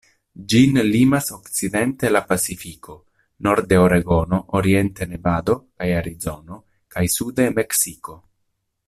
[0.51, 2.95] Ĝin limas okcidente la Pacifiko,
[3.49, 6.61] norde Oregono, oriente Nevado kaj Arizono,
[6.97, 8.19] kaj sude Meksiko.